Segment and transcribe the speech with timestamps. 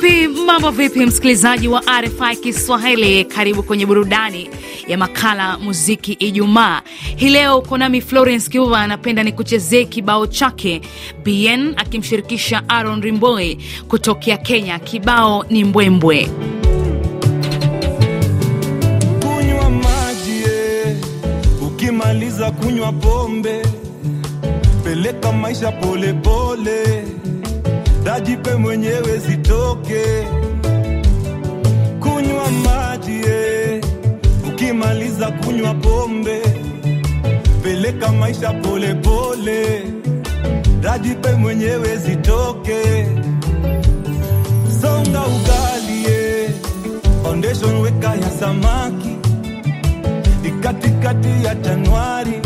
[0.00, 4.50] Vipi, mambo vipi, msikilizaji wa RFI Kiswahili, karibu kwenye burudani
[4.88, 6.82] ya makala muziki Ijumaa.
[7.16, 10.80] Hii leo uko nami Florence Kiuva, anapenda ni kuchezee kibao chake
[11.24, 13.58] Bien akimshirikisha Aaron Rimboi
[13.88, 14.78] kutokea Kenya.
[14.78, 16.28] Kibao ni mbwembwe.
[19.20, 20.96] Kunywa maji eh,
[21.66, 23.62] ukimaliza kunywa pombe,
[24.84, 27.04] peleka maisha polepole,
[28.18, 30.02] dajipe mwenyewe zitoke.
[32.00, 33.20] Kunywa maji
[34.48, 36.40] ukimaliza kunywa pombe,
[37.62, 39.82] peleka maisha polepole,
[40.92, 43.06] ajipe mwenyewe zitoke.
[44.82, 46.06] Songa ugali
[47.22, 49.16] foundation weka ya samaki
[50.60, 52.40] katikati ya Januari,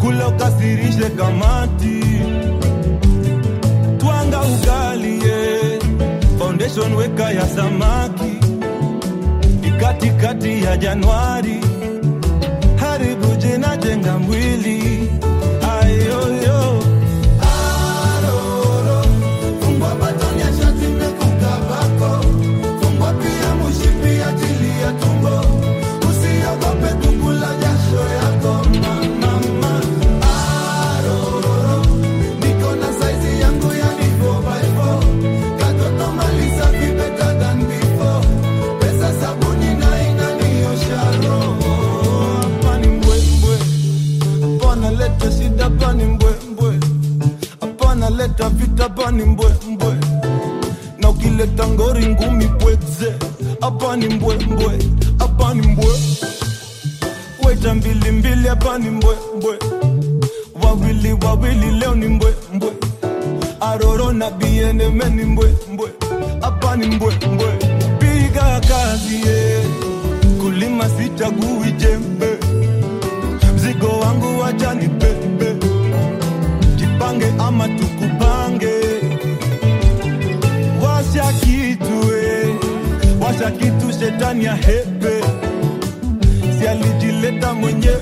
[0.00, 2.00] kula ukasirishe kamati.
[4.46, 5.78] Ugali ye,
[6.38, 8.32] foundation weka ya samaki.
[9.60, 11.60] Ni katikati ya Januari,
[49.56, 50.30] hapa ni mbwembwe
[50.98, 53.12] na ukileta ngori ngumi pweze
[53.60, 54.78] hapa ni mbwembwe
[55.18, 55.86] hapa ni mbwe.
[57.46, 59.58] Weta mbili mbili hapa ni mbwembwe
[60.62, 62.72] wawili wawili leo ni mbwembwe
[63.60, 65.88] aroro na bieneme ni mbwembwe
[66.40, 67.95] hapa ni mbwembwe piga
[84.56, 85.24] hepe
[86.60, 87.96] si alijileta mwenyewe.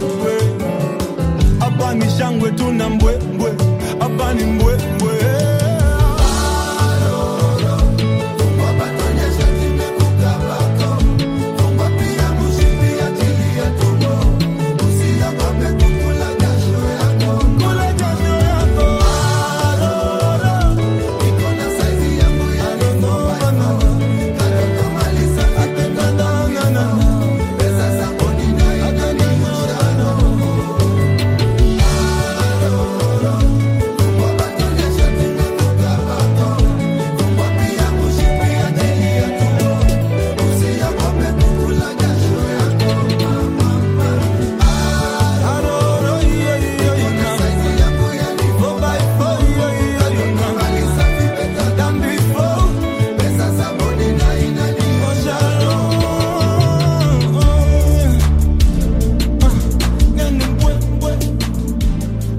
[1.59, 3.50] Hapa ni shangwe tuna mbwembwe
[3.98, 4.94] hapa ni mbwembwe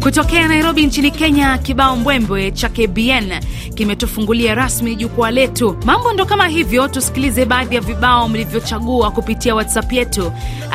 [0.05, 3.31] Kutokea Nairobi nchini Kenya, kibao mbwembwe cha KBN
[3.75, 5.77] kimetufungulia rasmi jukwaa letu.
[5.85, 10.31] Mambo ndo kama hivyo, tusikilize baadhi ya vibao mlivyochagua kupitia WhatsApp yetu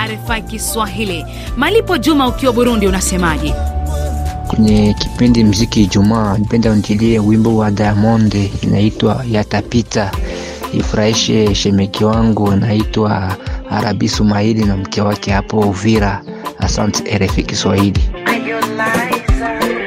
[0.06, 1.24] RFI Kiswahili.
[1.56, 3.54] Malipo Juma, ukiwa Burundi, unasemaje?
[4.46, 10.10] Kwenye kipindi mziki Ijumaa, nipenda untilie wimbo wa Diamond inaitwa Yatapita,
[10.72, 13.36] ifurahishe shemeki wangu anaitwa
[13.70, 16.22] Arabi Sumaili na mke wake hapo Uvira.
[16.58, 18.09] Asante RFI Kiswahili.
[19.58, 19.79] fire.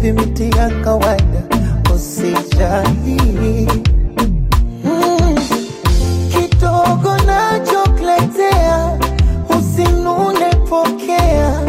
[0.00, 1.42] baby, miti ya kawaida,
[1.94, 3.68] usijali.
[4.82, 5.36] Hmm,
[6.32, 8.98] kidogo nachokuletea
[9.58, 11.60] usinune, pokea,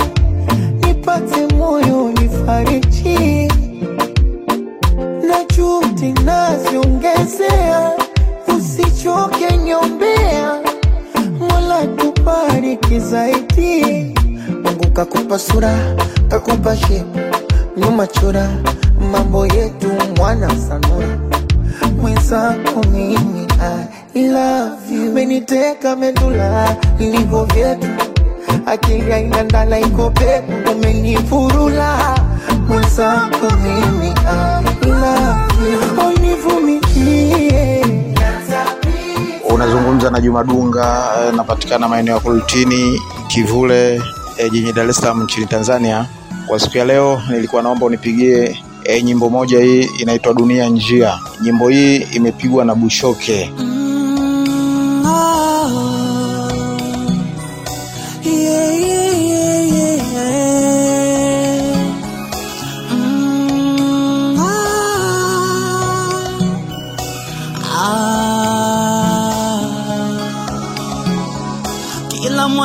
[0.87, 3.47] nipate moyo nifariji,
[5.27, 7.91] na juhudi naziongezea,
[8.57, 10.61] usichoke nyombea,
[11.39, 11.87] Mola
[12.99, 14.13] zaidi.
[14.63, 15.95] Mungu kakupa sura,
[16.29, 17.19] kakupa shepu
[17.77, 18.49] nyuma chora
[19.11, 21.17] mambo yetu mwana sanura
[22.01, 23.47] mwenzako mimi
[24.13, 25.11] I love you.
[25.13, 27.87] Meniteka medula ilivyo vyetu.
[28.65, 32.19] Akili aina ndala iko pepo umenifurula.
[32.67, 34.61] Mwenzako mimi I
[39.49, 43.95] Unazungumza na Juma Dunga, eh, napatikana maeneo ya Kultini Kivule,
[44.37, 46.05] eh, jijini Dar es nchini Tanzania.
[46.47, 51.19] Kwa siku ya leo nilikuwa naomba unipigie e, nyimbo moja hii inaitwa Dunia Njia.
[51.43, 53.51] Nyimbo hii imepigwa na Bushoke.
[53.55, 53.65] Kila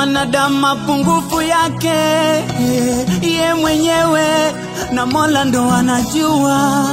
[0.07, 1.89] mwanadamu mapungufu yake
[3.23, 4.27] ye mwenyewe
[4.93, 6.87] na Mola ndo anajua.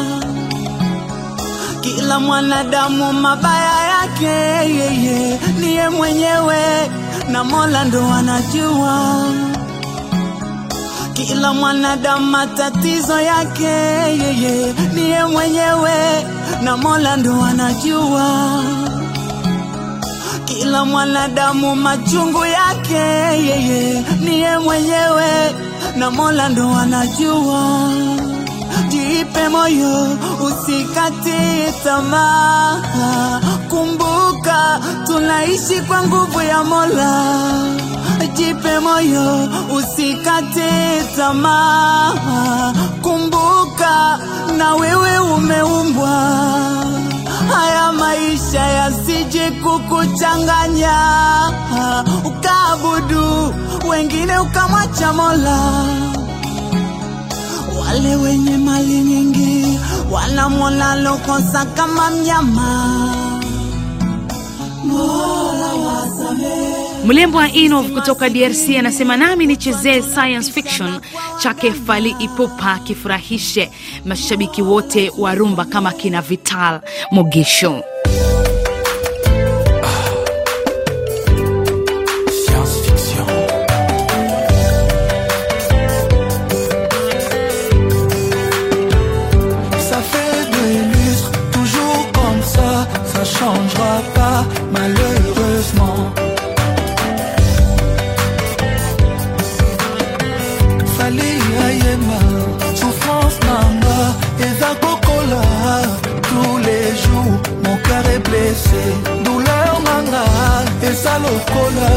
[1.82, 4.26] Kila mwanadamu mabaya yake
[4.78, 6.58] yeye ni ye mwenyewe
[7.30, 9.24] na Mola ndo anajua.
[11.14, 16.26] Kila mwanadamu matatizo yake yeye ni ye mwenyewe
[16.64, 18.28] na Mola ndo anajua
[20.74, 22.94] kila mwanadamu machungu yake
[23.48, 25.56] yeye niye mwenyewe
[25.98, 27.90] na Mola ndo anajua.
[28.90, 31.42] Jipe moyo, usikati
[31.84, 37.24] tamaa, kumbuka tunaishi kwa nguvu ya Mola.
[38.34, 40.72] Jipe moyo, usikati
[41.16, 44.20] tamaa, kumbuka
[44.58, 46.34] na wewe umeumbwa
[47.54, 50.96] haya maisha yasije kukuchanganya,
[52.26, 53.56] ukaabudu
[53.90, 55.60] wengine ukamwacha Mola.
[57.80, 59.80] Wale wenye mali nyingi
[60.12, 62.70] wanamwona lokosa kama mnyama.
[67.06, 71.00] Mlembo wa Inov kutoka DRC anasema nami nichezee science fiction
[71.40, 73.72] chake Fally Ipupa kifurahishe
[74.06, 76.82] mashabiki wote wa rumba kama kina Vital
[77.12, 77.84] Mugisho.
[94.74, 96.00] Malheureusement.
[100.98, 101.32] Fali
[101.68, 102.20] ayema,
[102.80, 104.00] souffrance nanga,
[104.48, 105.44] eza kokola,
[106.30, 108.84] tous les jours, mon cœur est blessé,
[109.26, 110.26] douleur nanga,
[110.90, 111.94] eza lokola,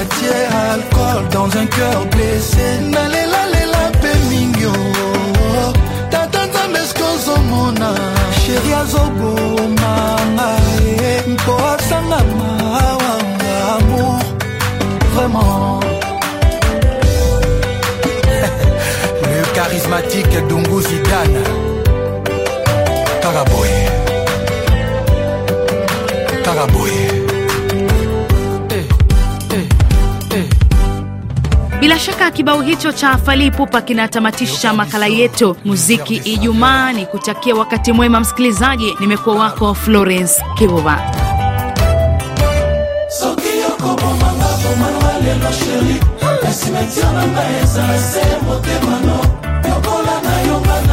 [0.00, 0.40] Adieu
[0.72, 2.55] alcool dans un cœur blessé,
[19.66, 21.42] charismatique Dungu Zidane
[23.22, 23.68] Karaboy
[26.44, 26.90] Karaboy
[28.70, 28.86] Eh,
[29.54, 29.66] eh,
[30.36, 30.48] eh.
[31.80, 36.92] Bila shaka kibao hicho cha Fally Ipupa kinatamatisha makala yetu muziki Ijumaa.
[36.92, 38.96] Ni kutakia wakati mwema msikilizaji.
[39.00, 41.00] Nimekuwa wako Florence Kibuba.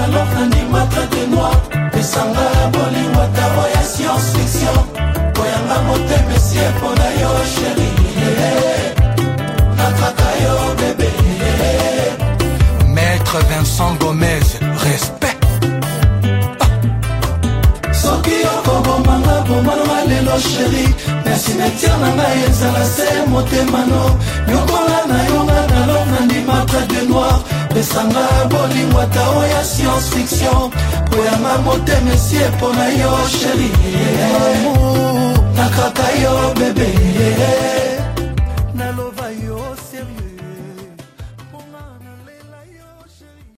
[0.04, 1.56] Yonga na lok na ndimatra de noir
[2.00, 3.24] esanga bolingo
[3.84, 4.78] science fiction
[5.34, 5.78] koyanga
[7.22, 7.90] yo sheri
[9.78, 11.10] nakaka yo bebe
[12.94, 15.44] Maître Vincent Gomez, respect.
[17.92, 20.96] soki okobomanga bomanga lelo sheri
[21.26, 25.03] merci metiare na ngai ezala se motemano nyokola
[27.84, 30.72] noir pesanga bolingo ata oya science fiction.
[31.12, 33.72] Koyanga motema esie mpo na yo sheri
[35.56, 37.73] nakaka yo bebe